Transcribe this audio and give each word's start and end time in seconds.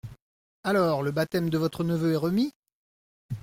Alors 0.63 1.03
le 1.03 1.11
baptême 1.11 1.51
de 1.51 1.59
votre 1.59 1.83
neveu 1.83 2.13
est 2.13 2.17
remis? 2.17 2.51